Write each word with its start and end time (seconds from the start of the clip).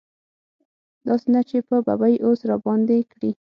داسې 1.07 1.27
نه 1.35 1.41
چې 1.49 1.57
په 1.67 1.75
ببۍ 1.85 2.15
اوس 2.25 2.39
راباندې 2.49 2.97
کړي. 3.11 3.31